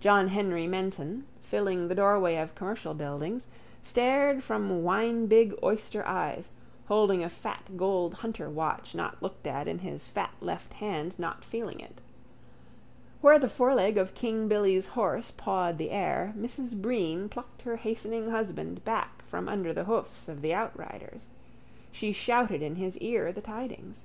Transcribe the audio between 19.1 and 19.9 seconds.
from under the